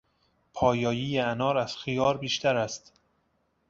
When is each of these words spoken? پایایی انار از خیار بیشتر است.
پایایی 0.53 1.19
انار 1.19 1.57
از 1.57 1.77
خیار 1.77 2.17
بیشتر 2.17 2.55
است. 2.57 2.93